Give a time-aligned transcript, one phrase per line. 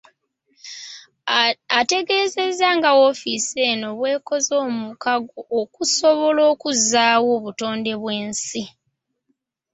[1.79, 8.63] Ategeezezza nga woofiisi eno bw’ekoze omukago okusobola okuzzaawo obutonde bw’ensi.